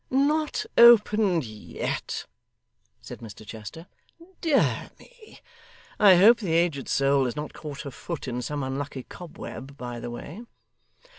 [0.09, 2.25] 'Not opened yet,'
[3.01, 3.85] said Mr Chester.
[4.41, 5.41] 'Dear me!
[5.99, 9.99] I hope the aged soul has not caught her foot in some unlucky cobweb by
[9.99, 10.41] the way.